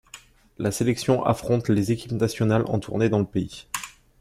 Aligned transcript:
La 0.57 0.71
sélection 0.71 1.23
affronte 1.23 1.69
les 1.69 1.91
équipes 1.91 2.13
nationales 2.13 2.65
en 2.65 2.79
tournée 2.79 3.07
dans 3.07 3.19
le 3.19 3.25
pays. 3.25 3.67